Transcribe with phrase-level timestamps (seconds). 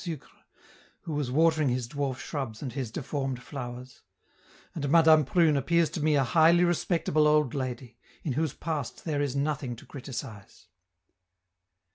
[0.03, 0.39] Sucre,
[1.01, 4.01] who was watering his dwarf shrubs and his deformed flowers;
[4.73, 9.21] and Madame Prune appears to me a highly respectable old lady, in whose past there
[9.21, 10.69] is nothing to criticise.